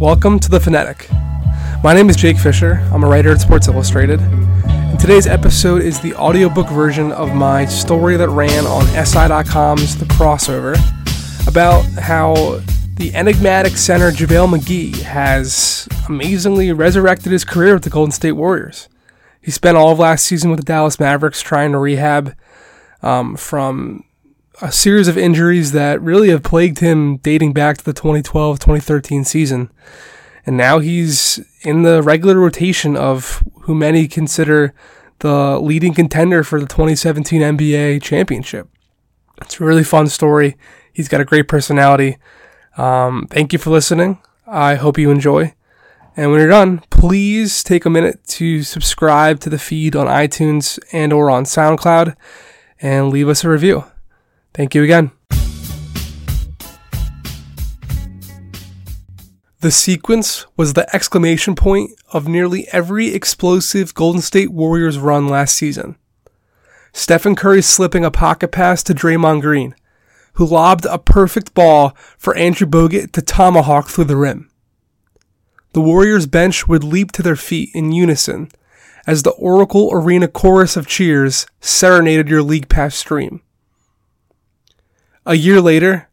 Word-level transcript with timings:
Welcome 0.00 0.40
to 0.40 0.50
The 0.50 0.58
Phonetic. 0.58 1.08
My 1.84 1.94
name 1.94 2.10
is 2.10 2.16
Jake 2.16 2.36
Fischer. 2.36 2.84
I'm 2.92 3.04
a 3.04 3.06
writer 3.06 3.30
at 3.30 3.40
Sports 3.40 3.68
Illustrated. 3.68 4.18
And 4.20 4.98
today's 4.98 5.28
episode 5.28 5.82
is 5.82 6.00
the 6.00 6.14
audiobook 6.14 6.68
version 6.68 7.12
of 7.12 7.32
my 7.32 7.64
story 7.66 8.16
that 8.16 8.28
ran 8.28 8.66
on 8.66 8.84
SI.com's 9.06 9.96
The 9.96 10.06
Crossover 10.06 10.74
about 11.46 11.84
how 12.00 12.60
the 12.94 13.14
enigmatic 13.14 13.76
center 13.76 14.10
JaVale 14.10 14.58
McGee 14.58 15.02
has 15.02 15.88
amazingly 16.08 16.72
resurrected 16.72 17.30
his 17.30 17.44
career 17.44 17.74
with 17.74 17.84
the 17.84 17.90
Golden 17.90 18.10
State 18.10 18.32
Warriors. 18.32 18.88
He 19.40 19.52
spent 19.52 19.76
all 19.76 19.92
of 19.92 20.00
last 20.00 20.24
season 20.24 20.50
with 20.50 20.58
the 20.58 20.66
Dallas 20.66 20.98
Mavericks 20.98 21.40
trying 21.40 21.70
to 21.70 21.78
rehab 21.78 22.34
um, 23.02 23.36
from 23.36 24.04
a 24.60 24.72
series 24.72 25.08
of 25.08 25.16
injuries 25.16 25.72
that 25.72 26.00
really 26.02 26.30
have 26.30 26.42
plagued 26.42 26.80
him 26.80 27.18
dating 27.18 27.52
back 27.52 27.78
to 27.78 27.84
the 27.84 27.92
2012 27.92 28.58
2013 28.58 29.24
season. 29.24 29.70
And 30.44 30.56
now 30.56 30.78
he's 30.78 31.40
in 31.62 31.82
the 31.82 32.02
regular 32.02 32.38
rotation 32.38 32.96
of 32.96 33.42
who 33.62 33.74
many 33.74 34.08
consider 34.08 34.74
the 35.20 35.58
leading 35.58 35.94
contender 35.94 36.42
for 36.42 36.60
the 36.60 36.66
2017 36.66 37.42
NBA 37.42 38.02
championship. 38.02 38.68
It's 39.42 39.60
a 39.60 39.64
really 39.64 39.84
fun 39.84 40.08
story. 40.08 40.56
He's 40.92 41.08
got 41.08 41.20
a 41.20 41.24
great 41.24 41.48
personality. 41.48 42.18
Um, 42.76 43.26
thank 43.30 43.52
you 43.52 43.58
for 43.58 43.70
listening. 43.70 44.18
I 44.46 44.76
hope 44.76 44.98
you 44.98 45.10
enjoy. 45.10 45.54
And 46.16 46.30
when 46.30 46.40
you're 46.40 46.48
done, 46.48 46.82
please 46.90 47.62
take 47.62 47.84
a 47.84 47.90
minute 47.90 48.24
to 48.28 48.62
subscribe 48.62 49.38
to 49.40 49.50
the 49.50 49.58
feed 49.58 49.94
on 49.94 50.06
iTunes 50.06 50.78
and 50.92 51.12
or 51.12 51.30
on 51.30 51.44
SoundCloud 51.44 52.16
and 52.80 53.10
leave 53.10 53.28
us 53.28 53.44
a 53.44 53.48
review. 53.48 53.84
Thank 54.54 54.74
you 54.74 54.82
again. 54.82 55.10
The 59.60 59.72
sequence 59.72 60.46
was 60.56 60.74
the 60.74 60.94
exclamation 60.94 61.56
point 61.56 61.90
of 62.12 62.28
nearly 62.28 62.68
every 62.70 63.08
explosive 63.08 63.92
Golden 63.92 64.22
State 64.22 64.52
Warriors 64.52 64.98
run 65.00 65.26
last 65.26 65.56
season. 65.56 65.96
Stephen 66.92 67.34
Curry 67.34 67.62
slipping 67.62 68.04
a 68.04 68.10
pocket 68.10 68.52
pass 68.52 68.84
to 68.84 68.94
Draymond 68.94 69.40
Green, 69.40 69.74
who 70.34 70.46
lobbed 70.46 70.86
a 70.86 70.98
perfect 70.98 71.54
ball 71.54 71.96
for 72.16 72.36
Andrew 72.36 72.68
Bogut 72.68 73.10
to 73.12 73.22
tomahawk 73.22 73.88
through 73.88 74.04
the 74.04 74.16
rim. 74.16 74.48
The 75.72 75.80
Warriors 75.80 76.26
bench 76.26 76.68
would 76.68 76.84
leap 76.84 77.10
to 77.12 77.22
their 77.22 77.36
feet 77.36 77.70
in 77.74 77.90
unison 77.90 78.50
as 79.08 79.22
the 79.22 79.30
Oracle 79.30 79.88
Arena 79.90 80.28
chorus 80.28 80.76
of 80.76 80.86
cheers 80.86 81.46
serenaded 81.62 82.28
your 82.28 82.42
League 82.42 82.68
Pass 82.68 82.94
stream. 82.94 83.40
A 85.24 85.34
year 85.34 85.62
later, 85.62 86.10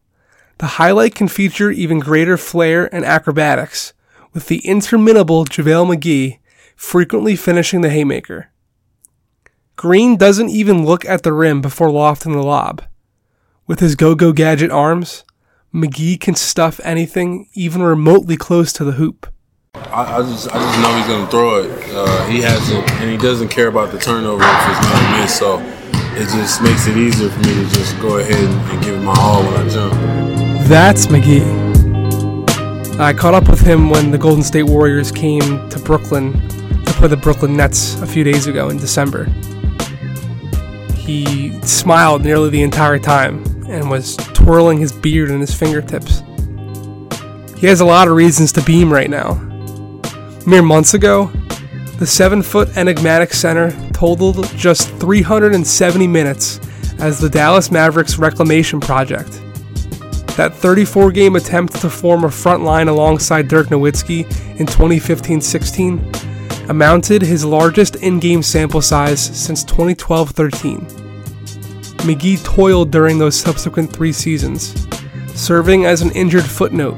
the 0.56 0.66
highlight 0.66 1.14
can 1.14 1.28
feature 1.28 1.70
even 1.70 1.98
greater 1.98 2.38
flair 2.38 2.92
and 2.94 3.04
acrobatics, 3.04 3.92
with 4.32 4.46
the 4.46 4.66
interminable 4.66 5.44
JaVale 5.44 5.94
McGee 5.94 6.38
frequently 6.74 7.36
finishing 7.36 7.82
the 7.82 7.90
haymaker. 7.90 8.50
Green 9.76 10.16
doesn't 10.16 10.48
even 10.48 10.86
look 10.86 11.04
at 11.04 11.22
the 11.22 11.34
rim 11.34 11.60
before 11.60 11.90
lofting 11.90 12.32
the 12.32 12.42
lob. 12.42 12.82
With 13.66 13.80
his 13.80 13.94
go-go 13.94 14.32
gadget 14.32 14.70
arms, 14.70 15.22
McGee 15.74 16.18
can 16.18 16.34
stuff 16.34 16.80
anything 16.82 17.50
even 17.52 17.82
remotely 17.82 18.38
close 18.38 18.72
to 18.72 18.84
the 18.84 18.92
hoop. 18.92 19.30
I, 19.92 20.18
I 20.18 20.22
just, 20.22 20.48
I 20.48 20.58
just 20.58 20.80
know 20.80 20.96
he's 20.96 21.06
gonna 21.06 21.30
throw 21.30 21.62
it. 21.62 21.70
Uh, 21.94 22.26
he 22.26 22.40
hasn't, 22.40 22.90
and 22.92 23.10
he 23.10 23.16
doesn't 23.16 23.48
care 23.48 23.68
about 23.68 23.92
the 23.92 23.98
turnover 23.98 24.42
if 24.42 24.68
it's 24.68 24.82
not 24.88 25.20
miss. 25.20 25.38
So 25.38 25.60
it 26.18 26.28
just 26.30 26.62
makes 26.62 26.86
it 26.86 26.96
easier 26.96 27.28
for 27.28 27.38
me 27.40 27.54
to 27.54 27.66
just 27.74 27.98
go 28.00 28.18
ahead 28.18 28.44
and 28.44 28.82
give 28.82 28.94
him 28.94 29.04
my 29.04 29.14
all 29.18 29.42
when 29.42 29.54
I 29.54 29.68
jump. 29.68 29.92
That's 30.68 31.06
McGee. 31.06 31.66
I 32.98 33.12
caught 33.12 33.34
up 33.34 33.48
with 33.48 33.60
him 33.60 33.90
when 33.90 34.10
the 34.10 34.18
Golden 34.18 34.42
State 34.42 34.62
Warriors 34.62 35.12
came 35.12 35.68
to 35.68 35.78
Brooklyn 35.78 36.32
to 36.84 36.92
play 36.94 37.08
the 37.08 37.16
Brooklyn 37.16 37.54
Nets 37.56 38.00
a 38.00 38.06
few 38.06 38.24
days 38.24 38.46
ago 38.46 38.70
in 38.70 38.78
December. 38.78 39.24
He 40.94 41.60
smiled 41.62 42.24
nearly 42.24 42.48
the 42.48 42.62
entire 42.62 42.98
time 42.98 43.44
and 43.68 43.90
was 43.90 44.16
twirling 44.16 44.78
his 44.78 44.92
beard 44.92 45.30
in 45.30 45.40
his 45.40 45.54
fingertips. 45.54 46.22
He 47.58 47.66
has 47.66 47.80
a 47.80 47.84
lot 47.84 48.08
of 48.08 48.14
reasons 48.14 48.52
to 48.52 48.62
beam 48.62 48.92
right 48.92 49.10
now. 49.10 49.34
Mere 50.46 50.62
months 50.62 50.94
ago, 50.94 51.26
the 51.98 52.06
seven 52.06 52.40
foot 52.40 52.76
enigmatic 52.76 53.32
center 53.32 53.72
totaled 53.92 54.46
just 54.56 54.88
370 54.98 56.06
minutes 56.06 56.60
as 57.00 57.18
the 57.18 57.28
Dallas 57.28 57.72
Mavericks 57.72 58.16
reclamation 58.16 58.78
project. 58.78 59.42
That 60.36 60.52
34 60.54 61.10
game 61.10 61.34
attempt 61.34 61.80
to 61.80 61.90
form 61.90 62.22
a 62.22 62.30
front 62.30 62.62
line 62.62 62.86
alongside 62.86 63.48
Dirk 63.48 63.68
Nowitzki 63.68 64.20
in 64.60 64.66
2015 64.66 65.40
16 65.40 66.12
amounted 66.68 67.22
his 67.22 67.44
largest 67.44 67.96
in 67.96 68.20
game 68.20 68.42
sample 68.42 68.82
size 68.82 69.20
since 69.20 69.64
2012 69.64 70.30
13. 70.30 70.80
McGee 72.06 72.44
toiled 72.44 72.92
during 72.92 73.18
those 73.18 73.34
subsequent 73.34 73.92
three 73.92 74.12
seasons, 74.12 74.86
serving 75.34 75.86
as 75.86 76.02
an 76.02 76.12
injured 76.12 76.44
footnote, 76.44 76.94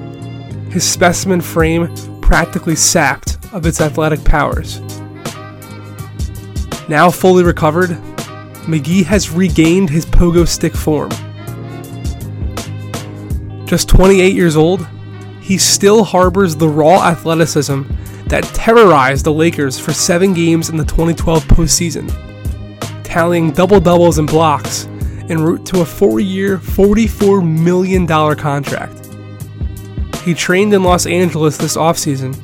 his 0.71 0.85
specimen 0.85 1.41
frame 1.41 1.95
practically 2.21 2.77
sapped 2.77 3.38
of 3.53 3.67
its 3.67 3.81
athletic 3.81 4.23
powers. 4.25 4.81
Now 6.89 7.11
fully 7.11 7.45
recovered, 7.45 7.91
McGee 8.69 9.05
has 9.05 9.31
regained 9.31 9.91
his 9.91 10.07
pogo 10.07 10.47
stick 10.47 10.75
form. 10.75 11.11
Just 13.67 13.89
28 13.89 14.35
years 14.35 14.57
old, 14.57 14.87
he 15.41 15.59
still 15.59 16.05
harbors 16.05 16.57
the 16.57 16.69
raw 16.69 17.07
athleticism 17.07 17.83
that 18.27 18.45
terrorized 18.55 19.25
the 19.25 19.33
Lakers 19.33 19.79
for 19.79 19.93
seven 19.93 20.35
games 20.35 20.69
in 20.69 20.77
the 20.77 20.85
2012 20.85 21.45
postseason, 21.45 23.03
tallying 23.03 23.51
double 23.51 23.81
doubles 23.81 24.19
and 24.19 24.29
blocks 24.29 24.87
en 25.31 25.43
route 25.43 25.65
to 25.67 25.81
a 25.81 25.85
four 25.85 26.21
year, 26.21 26.59
$44 26.59 27.47
million 27.47 28.07
contract. 28.07 29.09
He 30.25 30.35
trained 30.35 30.75
in 30.75 30.83
Los 30.83 31.07
Angeles 31.07 31.57
this 31.57 31.77
offseason, 31.77 32.35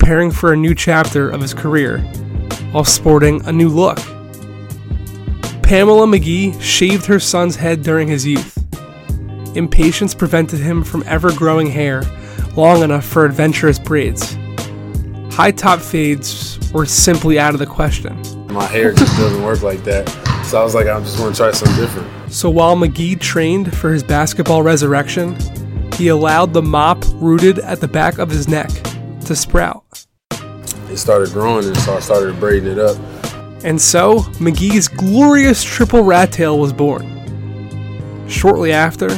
preparing 0.00 0.30
for 0.30 0.52
a 0.52 0.56
new 0.56 0.74
chapter 0.74 1.30
of 1.30 1.42
his 1.42 1.52
career 1.52 1.98
while 2.72 2.84
sporting 2.84 3.44
a 3.46 3.52
new 3.52 3.68
look. 3.68 3.98
Pamela 5.62 6.06
McGee 6.06 6.60
shaved 6.60 7.04
her 7.04 7.20
son's 7.20 7.54
head 7.54 7.82
during 7.82 8.08
his 8.08 8.26
youth. 8.26 8.56
Impatience 9.54 10.14
prevented 10.14 10.58
him 10.58 10.82
from 10.82 11.04
ever 11.06 11.32
growing 11.32 11.68
hair 11.68 12.02
long 12.56 12.82
enough 12.82 13.04
for 13.04 13.26
adventurous 13.26 13.78
braids. 13.78 14.36
High 15.32 15.52
top 15.52 15.80
fades 15.80 16.58
were 16.72 16.86
simply 16.86 17.38
out 17.38 17.52
of 17.52 17.60
the 17.60 17.66
question. 17.66 18.20
My 18.48 18.64
hair 18.64 18.92
just 18.92 19.16
doesn't 19.18 19.44
work 19.44 19.62
like 19.62 19.84
that. 19.84 20.08
So 20.46 20.60
I 20.60 20.64
was 20.64 20.74
like, 20.74 20.86
I'm 20.86 21.04
just 21.04 21.20
want 21.20 21.36
to 21.36 21.42
try 21.42 21.52
something 21.52 21.76
different. 21.76 22.32
So 22.32 22.48
while 22.48 22.74
McGee 22.74 23.20
trained 23.20 23.76
for 23.76 23.92
his 23.92 24.02
basketball 24.02 24.62
resurrection, 24.62 25.36
he 25.92 26.08
allowed 26.08 26.54
the 26.54 26.62
mop 26.62 27.04
rooted 27.14 27.58
at 27.58 27.80
the 27.80 27.88
back 27.88 28.18
of 28.18 28.30
his 28.30 28.48
neck 28.48 28.70
to 29.26 29.36
sprout 29.36 29.84
it 30.90 30.96
started 30.98 31.30
growing, 31.30 31.66
and 31.66 31.76
so 31.78 31.94
I 31.94 32.00
started 32.00 32.38
braiding 32.40 32.72
it 32.72 32.78
up. 32.78 32.96
And 33.62 33.80
so, 33.80 34.20
McGee's 34.38 34.88
glorious 34.88 35.62
triple 35.62 36.02
rat 36.02 36.32
tail 36.32 36.58
was 36.58 36.72
born. 36.72 37.06
Shortly 38.28 38.72
after, 38.72 39.08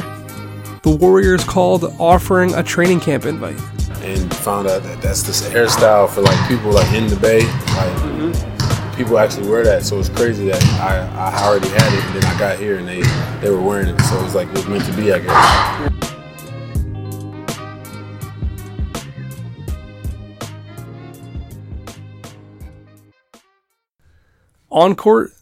the 0.83 0.97
Warriors 0.99 1.43
called 1.45 1.85
offering 1.97 2.53
a 2.55 2.61
training 2.61 2.99
camp 2.99 3.25
invite. 3.25 3.59
And 4.01 4.33
found 4.37 4.67
out 4.67 4.83
that 4.83 5.01
that's 5.01 5.23
this 5.23 5.41
hairstyle 5.47 6.09
for 6.09 6.21
like 6.21 6.47
people 6.49 6.71
like 6.71 6.91
in 6.93 7.07
the 7.07 7.15
Bay. 7.15 7.39
Like 7.39 7.95
mm-hmm. 8.03 8.95
people 8.97 9.17
actually 9.17 9.47
wear 9.47 9.63
that, 9.63 9.83
so 9.83 9.97
it's 9.97 10.09
crazy 10.09 10.47
that 10.49 10.61
I, 10.81 11.07
I 11.31 11.47
already 11.47 11.69
had 11.69 11.93
it, 11.93 12.03
and 12.03 12.15
then 12.15 12.25
I 12.25 12.37
got 12.37 12.59
here 12.59 12.77
and 12.77 12.87
they 12.87 13.01
they 13.39 13.49
were 13.49 13.61
wearing 13.61 13.87
it. 13.87 14.01
So 14.01 14.19
it 14.19 14.23
was 14.23 14.35
like 14.35 14.49
it 14.49 14.55
was 14.55 14.67
meant 14.67 14.85
to 14.85 14.93
be, 14.93 15.13
I 15.13 15.19
guess. 15.19 16.02
On 24.73 24.95
court, 24.95 25.33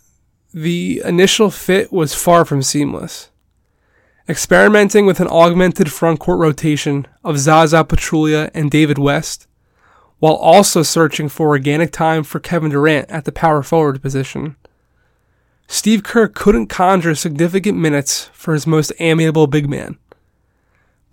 the 0.54 1.02
initial 1.06 1.50
fit 1.50 1.90
was 1.94 2.14
far 2.14 2.44
from 2.44 2.62
seamless. 2.62 3.30
Experimenting 4.28 5.06
with 5.06 5.22
an 5.22 5.30
augmented 5.30 5.90
front 5.90 6.20
court 6.20 6.38
rotation 6.38 7.08
of 7.24 7.40
Zaza 7.40 7.86
Pachulia 7.86 8.52
and 8.54 8.70
David 8.70 8.98
West, 8.98 9.48
while 10.20 10.34
also 10.34 10.84
searching 10.84 11.30
for 11.30 11.48
organic 11.48 11.94
time 11.94 12.24
for 12.24 12.42
Kevin 12.42 12.72
Durant 12.72 13.10
at 13.10 13.24
the 13.24 13.32
power 13.32 13.64
forward 13.64 14.02
position. 14.02 14.58
Steve 15.66 16.04
Kerr 16.04 16.28
couldn't 16.28 16.68
conjure 16.68 17.16
significant 17.16 17.78
minutes 17.78 18.30
for 18.34 18.54
his 18.54 18.68
most 18.68 18.92
amiable 19.00 19.48
big 19.48 19.70
man. 19.70 19.98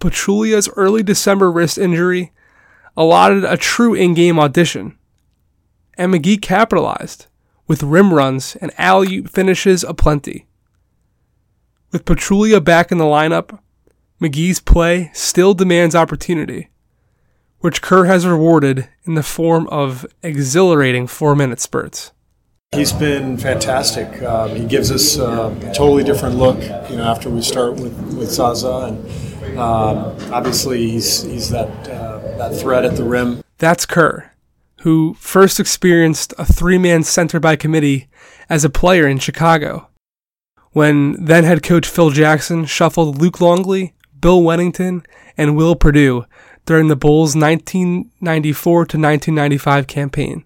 Pachulia's 0.01 0.69
early 0.75 1.05
December 1.05 1.53
wrist 1.53 1.79
injury 1.79 2.33
allotted 2.97 3.45
a 3.45 3.57
true 3.57 3.95
in 3.95 4.15
game 4.15 4.41
audition, 4.41 4.99
and 5.97 6.13
McGee 6.13 6.43
capitalized 6.43 7.28
with 7.69 7.83
rim 7.85 8.13
runs 8.13 8.57
and 8.57 8.73
alley 8.77 9.23
finishes 9.23 9.85
aplenty. 9.85 10.47
With 11.93 12.05
Pachulia 12.05 12.63
back 12.63 12.91
in 12.91 12.99
the 12.99 13.05
lineup, 13.05 13.61
McGee's 14.21 14.59
play 14.59 15.11
still 15.15 15.55
demands 15.55 15.95
opportunity, 15.95 16.71
which 17.61 17.81
Kerr 17.81 18.07
has 18.07 18.27
rewarded 18.27 18.89
in 19.05 19.15
the 19.15 19.23
form 19.23 19.69
of 19.69 20.05
exhilarating 20.23 21.07
four 21.07 21.37
minute 21.37 21.61
spurts. 21.61 22.11
He's 22.73 22.93
been 22.93 23.39
fantastic. 23.39 24.23
Um, 24.23 24.55
he 24.55 24.67
gives 24.67 24.91
us 24.91 25.19
uh, 25.19 25.55
a 25.63 25.73
totally 25.73 26.05
different 26.05 26.37
look, 26.37 26.61
you 26.91 26.97
know, 26.97 27.05
after 27.05 27.31
we 27.31 27.41
start 27.41 27.75
with, 27.77 27.97
with 28.15 28.31
Zaza. 28.31 28.99
And 29.49 29.59
um, 29.59 30.15
obviously, 30.31 30.91
he's, 30.91 31.23
he's 31.23 31.49
that, 31.49 31.89
uh, 31.89 32.19
that 32.37 32.55
threat 32.61 32.85
at 32.85 32.97
the 32.97 33.05
rim. 33.05 33.43
That's 33.57 33.87
Kerr, 33.87 34.28
who 34.83 35.15
first 35.15 35.59
experienced 35.59 36.33
a 36.39 36.45
three 36.45 36.79
man 36.79 37.03
center 37.03 37.41
by 37.41 37.57
committee 37.57 38.09
as 38.49 38.65
a 38.65 38.71
player 38.71 39.07
in 39.07 39.19
Chicago. 39.19 39.89
When 40.73 41.25
then 41.25 41.45
head 41.45 41.63
coach 41.63 41.89
Phil 41.89 42.11
Jackson 42.11 42.65
shuffled 42.65 43.21
Luke 43.21 43.41
Longley, 43.41 43.95
Bill 44.21 44.43
Wennington, 44.43 45.05
and 45.37 45.57
Will 45.57 45.75
Perdue 45.75 46.25
during 46.67 46.89
the 46.89 46.97
Bulls' 46.97 47.35
1994 47.35 48.75
to 48.75 48.99
1995 48.99 49.87
campaign. 49.87 50.45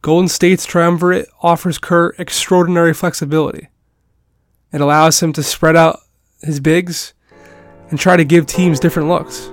Golden 0.00 0.28
State's 0.28 0.64
triumvirate 0.64 1.28
offers 1.42 1.78
Kerr 1.78 2.14
extraordinary 2.18 2.94
flexibility. 2.94 3.68
It 4.72 4.80
allows 4.80 5.22
him 5.22 5.32
to 5.34 5.42
spread 5.42 5.76
out 5.76 6.00
his 6.40 6.60
bigs 6.60 7.14
and 7.90 7.98
try 7.98 8.16
to 8.16 8.24
give 8.24 8.46
teams 8.46 8.80
different 8.80 9.08
looks. 9.08 9.50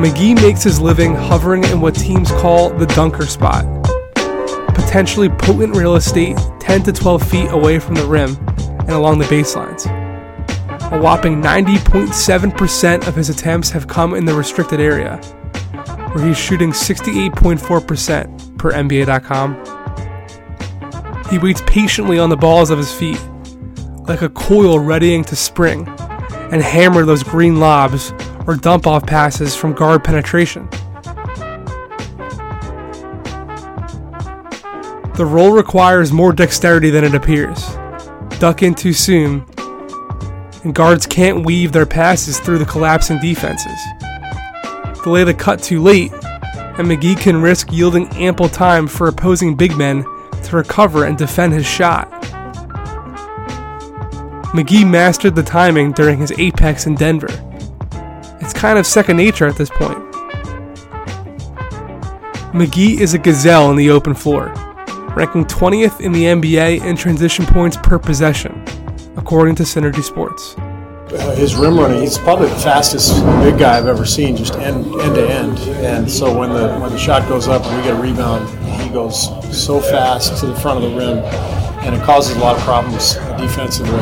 McGee 0.00 0.34
makes 0.36 0.62
his 0.62 0.80
living 0.80 1.14
hovering 1.14 1.62
in 1.64 1.78
what 1.82 1.94
teams 1.94 2.30
call 2.30 2.70
the 2.70 2.86
dunker 2.86 3.26
spot, 3.26 3.66
potentially 4.74 5.28
potent 5.28 5.76
real 5.76 5.94
estate 5.96 6.38
10 6.58 6.84
to 6.84 6.92
12 6.92 7.22
feet 7.28 7.50
away 7.50 7.78
from 7.78 7.96
the 7.96 8.06
rim 8.06 8.34
and 8.78 8.92
along 8.92 9.18
the 9.18 9.26
baselines. 9.26 9.84
A 10.90 10.98
whopping 10.98 11.42
90.7% 11.42 13.06
of 13.06 13.14
his 13.14 13.28
attempts 13.28 13.68
have 13.68 13.88
come 13.88 14.14
in 14.14 14.24
the 14.24 14.32
restricted 14.32 14.80
area, 14.80 15.18
where 16.14 16.26
he's 16.26 16.38
shooting 16.38 16.70
68.4% 16.70 18.56
per 18.56 18.72
NBA.com. 18.72 19.54
He 21.28 21.36
waits 21.36 21.62
patiently 21.66 22.18
on 22.18 22.30
the 22.30 22.38
balls 22.38 22.70
of 22.70 22.78
his 22.78 22.90
feet, 22.90 23.20
like 24.08 24.22
a 24.22 24.30
coil 24.30 24.78
readying 24.78 25.24
to 25.24 25.36
spring, 25.36 25.86
and 26.50 26.62
hammer 26.62 27.04
those 27.04 27.22
Green 27.22 27.60
lobs 27.60 28.14
or 28.50 28.56
dump 28.56 28.84
off 28.84 29.06
passes 29.06 29.54
from 29.54 29.72
guard 29.72 30.02
penetration. 30.02 30.68
The 35.14 35.24
roll 35.24 35.52
requires 35.52 36.10
more 36.10 36.32
dexterity 36.32 36.90
than 36.90 37.04
it 37.04 37.14
appears. 37.14 37.64
Duck 38.40 38.64
in 38.64 38.74
too 38.74 38.92
soon, 38.92 39.46
and 40.64 40.74
guards 40.74 41.06
can't 41.06 41.46
weave 41.46 41.70
their 41.70 41.86
passes 41.86 42.40
through 42.40 42.58
the 42.58 42.64
collapsing 42.64 43.20
defenses. 43.20 43.78
Delay 45.04 45.22
the 45.22 45.32
cut 45.32 45.62
too 45.62 45.80
late, 45.80 46.12
and 46.12 46.88
McGee 46.88 47.20
can 47.20 47.40
risk 47.40 47.70
yielding 47.70 48.08
ample 48.16 48.48
time 48.48 48.88
for 48.88 49.06
opposing 49.06 49.54
big 49.54 49.76
men 49.76 50.02
to 50.42 50.56
recover 50.56 51.04
and 51.04 51.16
defend 51.16 51.52
his 51.52 51.66
shot. 51.66 52.10
McGee 54.52 54.90
mastered 54.90 55.36
the 55.36 55.44
timing 55.44 55.92
during 55.92 56.18
his 56.18 56.32
apex 56.32 56.86
in 56.86 56.96
Denver. 56.96 57.28
It's 58.50 58.58
kind 58.58 58.80
of 58.80 58.84
second 58.84 59.16
nature 59.16 59.46
at 59.46 59.54
this 59.54 59.70
point. 59.70 59.96
McGee 62.52 62.98
is 62.98 63.14
a 63.14 63.18
gazelle 63.18 63.70
in 63.70 63.76
the 63.76 63.90
open 63.90 64.12
floor, 64.12 64.46
ranking 65.14 65.44
20th 65.44 66.00
in 66.00 66.10
the 66.10 66.24
NBA 66.24 66.84
in 66.84 66.96
transition 66.96 67.46
points 67.46 67.76
per 67.76 67.96
possession, 67.96 68.64
according 69.16 69.54
to 69.54 69.62
Synergy 69.62 70.02
Sports. 70.02 70.56
Uh, 70.58 71.32
his 71.36 71.54
rim 71.54 71.78
running, 71.78 72.00
he's 72.00 72.18
probably 72.18 72.48
the 72.48 72.56
fastest 72.56 73.24
big 73.40 73.56
guy 73.56 73.78
I've 73.78 73.86
ever 73.86 74.04
seen, 74.04 74.36
just 74.36 74.54
end, 74.54 74.84
end 75.00 75.14
to 75.14 75.30
end. 75.30 75.58
And 75.86 76.10
so 76.10 76.36
when 76.36 76.50
the 76.50 76.76
when 76.80 76.90
the 76.90 76.98
shot 76.98 77.28
goes 77.28 77.46
up 77.46 77.64
and 77.64 77.76
we 77.76 77.84
get 77.84 77.96
a 77.96 78.02
rebound, 78.02 78.48
he 78.82 78.90
goes 78.90 79.26
so 79.56 79.78
fast 79.78 80.40
to 80.40 80.46
the 80.46 80.56
front 80.56 80.84
of 80.84 80.90
the 80.90 80.96
rim, 80.96 81.18
and 81.84 81.94
it 81.94 82.02
causes 82.02 82.36
a 82.36 82.40
lot 82.40 82.56
of 82.56 82.62
problems 82.62 83.14
defensively. 83.40 84.00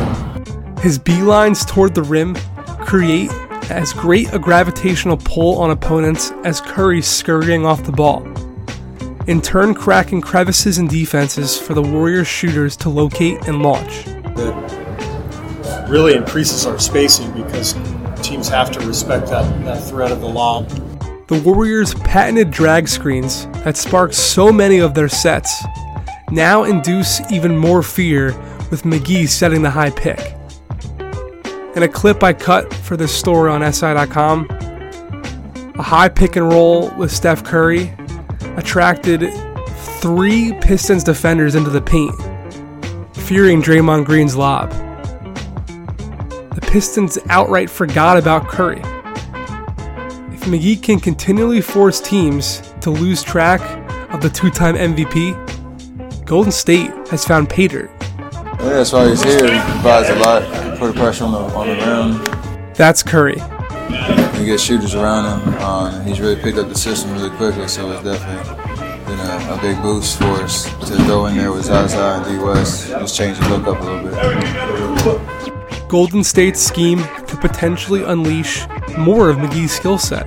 His 0.80 0.98
beelines 0.98 1.68
toward 1.68 1.94
the 1.94 2.02
rim 2.02 2.34
create 2.80 3.30
as 3.70 3.92
great 3.92 4.32
a 4.32 4.38
gravitational 4.38 5.16
pull 5.16 5.58
on 5.60 5.70
opponents 5.70 6.32
as 6.44 6.60
Curry 6.60 7.02
scurrying 7.02 7.66
off 7.66 7.84
the 7.84 7.92
ball, 7.92 8.26
in 9.26 9.42
turn 9.42 9.74
cracking 9.74 10.20
crevices 10.20 10.78
in 10.78 10.88
defenses 10.88 11.58
for 11.58 11.74
the 11.74 11.82
Warriors 11.82 12.26
shooters 12.26 12.76
to 12.78 12.88
locate 12.88 13.46
and 13.46 13.62
launch. 13.62 14.06
It 14.06 15.88
really 15.88 16.14
increases 16.14 16.66
our 16.66 16.78
spacing 16.78 17.30
because 17.32 17.74
teams 18.22 18.48
have 18.48 18.70
to 18.72 18.80
respect 18.86 19.26
that, 19.28 19.64
that 19.64 19.84
threat 19.84 20.12
of 20.12 20.20
the 20.20 20.28
lob. 20.28 20.68
The 21.28 21.40
Warriors' 21.44 21.92
patented 21.94 22.50
drag 22.50 22.88
screens 22.88 23.46
that 23.64 23.76
sparked 23.76 24.14
so 24.14 24.50
many 24.50 24.78
of 24.78 24.94
their 24.94 25.10
sets 25.10 25.62
now 26.30 26.64
induce 26.64 27.20
even 27.30 27.56
more 27.56 27.82
fear 27.82 28.28
with 28.70 28.84
McGee 28.84 29.28
setting 29.28 29.62
the 29.62 29.70
high 29.70 29.90
pick. 29.90 30.37
In 31.76 31.82
a 31.82 31.88
clip 31.88 32.22
I 32.22 32.32
cut 32.32 32.72
for 32.72 32.96
this 32.96 33.14
story 33.14 33.50
on 33.50 33.72
SI.com, 33.72 34.46
a 35.78 35.82
high 35.82 36.08
pick 36.08 36.36
and 36.36 36.48
roll 36.48 36.90
with 36.96 37.12
Steph 37.12 37.44
Curry 37.44 37.92
attracted 38.56 39.30
three 40.00 40.54
Pistons 40.60 41.04
defenders 41.04 41.54
into 41.54 41.70
the 41.70 41.80
paint, 41.80 42.14
fearing 43.14 43.62
Draymond 43.62 44.06
Green's 44.06 44.34
lob. 44.34 44.70
The 46.54 46.66
Pistons 46.72 47.18
outright 47.28 47.70
forgot 47.70 48.16
about 48.16 48.48
Curry. 48.48 48.80
If 50.32 50.44
McGee 50.44 50.82
can 50.82 50.98
continually 50.98 51.60
force 51.60 52.00
teams 52.00 52.62
to 52.80 52.90
lose 52.90 53.22
track 53.22 53.60
of 54.12 54.20
the 54.20 54.30
two 54.30 54.50
time 54.50 54.74
MVP, 54.74 56.24
Golden 56.24 56.50
State 56.50 56.90
has 57.08 57.24
found 57.24 57.48
dirt. 57.48 57.90
Yeah, 58.00 58.56
that's 58.58 58.92
why 58.92 59.08
he's 59.08 59.22
here. 59.22 59.52
He 59.52 59.60
provides 59.72 60.08
a 60.08 60.14
lot, 60.16 60.42
put 60.78 60.94
pressure 60.94 61.24
on 61.24 61.32
the, 61.32 61.38
on 61.38 61.66
the 61.66 61.74
rim. 61.74 62.72
That's 62.74 63.02
Curry. 63.02 63.40
He 64.38 64.44
gets 64.44 64.62
shooters 64.62 64.94
around 64.94 65.40
him. 65.40 65.54
Um, 65.62 66.06
he's 66.06 66.20
really 66.20 66.40
picked 66.40 66.58
up 66.58 66.68
the 66.68 66.74
system 66.76 67.12
really 67.12 67.30
quickly, 67.30 67.66
so 67.66 67.90
it's 67.90 68.04
definitely 68.04 68.54
been 69.04 69.18
a, 69.18 69.54
a 69.54 69.58
big 69.60 69.82
boost 69.82 70.18
for 70.18 70.26
us 70.42 70.64
to 70.88 70.96
go 71.08 71.26
in 71.26 71.36
there 71.36 71.50
with 71.50 71.64
Zaza 71.64 71.98
and 71.98 72.24
D 72.24 72.44
West. 72.44 72.88
Just 72.88 73.16
change 73.16 73.38
the 73.38 73.48
look 73.48 73.66
up 73.66 73.80
a 73.80 73.84
little 73.84 75.18
bit. 75.18 75.88
Golden 75.88 76.22
State's 76.22 76.60
scheme 76.60 77.02
could 77.26 77.40
potentially 77.40 78.04
unleash 78.04 78.66
more 78.96 79.30
of 79.30 79.38
McGee's 79.38 79.72
skill 79.72 79.98
set. 79.98 80.26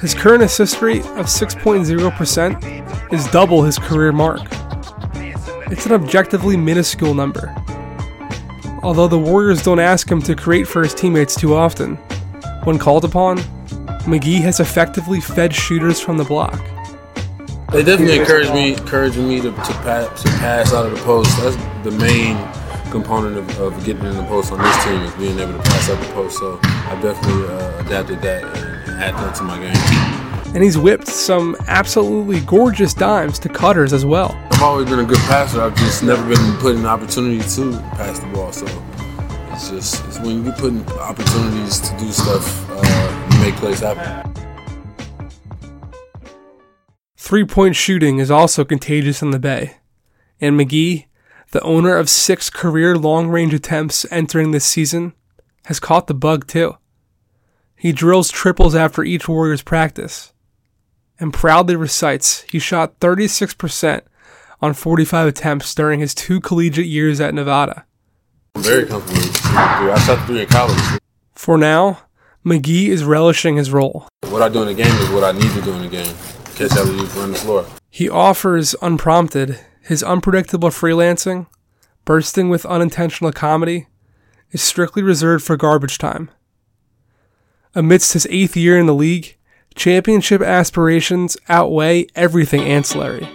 His 0.00 0.14
current 0.14 0.42
assist 0.42 0.82
rate 0.82 1.04
of 1.16 1.26
6.0% 1.26 3.12
is 3.12 3.26
double 3.28 3.62
his 3.62 3.78
career 3.78 4.12
mark. 4.12 4.40
It's 5.70 5.86
an 5.86 5.92
objectively 5.92 6.56
minuscule 6.56 7.14
number. 7.14 7.54
Although 8.82 9.08
the 9.08 9.18
Warriors 9.18 9.62
don't 9.62 9.80
ask 9.80 10.10
him 10.10 10.20
to 10.22 10.34
create 10.34 10.68
for 10.68 10.82
his 10.82 10.94
teammates 10.94 11.34
too 11.34 11.54
often, 11.54 11.96
when 12.64 12.78
called 12.78 13.04
upon, 13.04 13.38
McGee 14.06 14.40
has 14.40 14.60
effectively 14.60 15.20
fed 15.20 15.54
shooters 15.54 16.00
from 16.00 16.16
the 16.16 16.24
block. 16.24 16.60
They 17.72 17.82
definitely 17.82 18.18
encourage 18.18 18.50
me, 18.50 18.74
encouraging 18.74 19.28
me 19.28 19.40
to, 19.40 19.50
to, 19.50 19.72
pass, 19.82 20.22
to 20.22 20.28
pass 20.38 20.72
out 20.72 20.86
of 20.86 20.92
the 20.92 21.02
post. 21.04 21.36
That's 21.38 21.56
the 21.84 21.90
main 21.90 22.36
component 22.90 23.36
of, 23.36 23.60
of 23.60 23.84
getting 23.84 24.04
in 24.04 24.16
the 24.16 24.22
post 24.24 24.52
on 24.52 24.62
this 24.62 24.84
team 24.84 25.02
is 25.02 25.12
being 25.14 25.38
able 25.38 25.52
to 25.52 25.70
pass 25.70 25.90
out 25.90 26.00
the 26.00 26.12
post. 26.12 26.38
So 26.38 26.60
I 26.62 26.98
definitely 27.02 27.48
uh, 27.48 27.84
adapted 27.84 28.22
that 28.22 28.44
and 28.44 29.02
added 29.02 29.16
that 29.16 29.34
to 29.36 29.42
my 29.42 29.58
game. 29.58 30.15
And 30.56 30.64
he's 30.64 30.78
whipped 30.78 31.06
some 31.06 31.54
absolutely 31.68 32.40
gorgeous 32.40 32.94
dimes 32.94 33.38
to 33.40 33.50
cutters 33.50 33.92
as 33.92 34.06
well. 34.06 34.34
I've 34.52 34.62
always 34.62 34.88
been 34.88 35.00
a 35.00 35.04
good 35.04 35.18
passer. 35.18 35.60
I've 35.60 35.76
just 35.76 36.02
never 36.02 36.26
been 36.26 36.56
put 36.56 36.74
in 36.74 36.84
the 36.84 36.88
opportunity 36.88 37.40
to 37.40 37.78
pass 37.90 38.18
the 38.20 38.26
ball. 38.28 38.52
So 38.52 38.64
it's 39.52 39.68
just 39.68 40.02
it's 40.06 40.18
when 40.18 40.46
you 40.46 40.52
put 40.52 40.72
in 40.72 40.88
opportunities 40.92 41.78
to 41.80 41.94
do 41.98 42.10
stuff, 42.10 42.70
uh, 42.70 43.28
you 43.32 43.40
make 43.40 43.54
plays 43.56 43.80
happen. 43.80 44.32
Three 47.18 47.44
point 47.44 47.76
shooting 47.76 48.18
is 48.18 48.30
also 48.30 48.64
contagious 48.64 49.20
in 49.20 49.32
the 49.32 49.38
Bay. 49.38 49.76
And 50.40 50.58
McGee, 50.58 51.04
the 51.50 51.60
owner 51.60 51.98
of 51.98 52.08
six 52.08 52.48
career 52.48 52.96
long 52.96 53.28
range 53.28 53.52
attempts 53.52 54.06
entering 54.10 54.52
this 54.52 54.64
season, 54.64 55.12
has 55.66 55.78
caught 55.78 56.06
the 56.06 56.14
bug 56.14 56.46
too. 56.46 56.78
He 57.76 57.92
drills 57.92 58.30
triples 58.30 58.74
after 58.74 59.04
each 59.04 59.28
Warriors 59.28 59.60
practice 59.60 60.32
and 61.18 61.32
proudly 61.32 61.76
recites 61.76 62.42
he 62.42 62.58
shot 62.58 62.98
36% 63.00 64.02
on 64.60 64.74
45 64.74 65.28
attempts 65.28 65.74
during 65.74 66.00
his 66.00 66.14
two 66.14 66.40
collegiate 66.40 66.86
years 66.86 67.20
at 67.20 67.34
Nevada. 67.34 67.84
I'm 68.54 68.62
very 68.62 68.86
comfortable. 68.86 69.20
with. 69.20 69.44
I 69.44 69.98
shot 70.06 70.26
three 70.26 70.40
in 70.42 70.46
college. 70.48 71.00
For 71.34 71.58
now, 71.58 72.00
McGee 72.44 72.88
is 72.88 73.04
relishing 73.04 73.56
his 73.56 73.70
role. 73.70 74.08
What 74.28 74.42
I 74.42 74.48
do 74.48 74.62
in 74.62 74.68
the 74.68 74.74
game 74.74 74.86
is 74.86 75.10
what 75.10 75.24
I 75.24 75.32
need 75.32 75.50
to 75.52 75.60
do 75.60 75.72
in 75.72 75.82
the 75.82 75.88
game. 75.88 76.14
Catch 76.54 76.72
alley 76.72 76.96
oop, 76.98 77.14
run 77.16 77.32
the 77.32 77.38
floor. 77.38 77.66
He 77.90 78.08
offers, 78.08 78.74
unprompted, 78.80 79.58
his 79.82 80.02
unpredictable 80.02 80.70
freelancing, 80.70 81.46
bursting 82.04 82.48
with 82.48 82.64
unintentional 82.64 83.32
comedy, 83.32 83.88
is 84.52 84.62
strictly 84.62 85.02
reserved 85.02 85.44
for 85.44 85.56
garbage 85.56 85.98
time. 85.98 86.30
Amidst 87.74 88.14
his 88.14 88.26
eighth 88.30 88.56
year 88.56 88.78
in 88.78 88.86
the 88.86 88.94
league, 88.94 89.36
championship 89.76 90.42
aspirations 90.42 91.36
outweigh 91.48 92.06
everything 92.14 92.62
ancillary. 92.62 93.28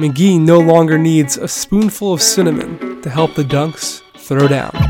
McGee 0.00 0.40
no 0.40 0.58
longer 0.58 0.98
needs 0.98 1.36
a 1.36 1.46
spoonful 1.46 2.12
of 2.12 2.22
cinnamon 2.22 3.02
to 3.02 3.10
help 3.10 3.34
the 3.34 3.44
dunks 3.44 4.00
throw 4.16 4.48
down. 4.48 4.89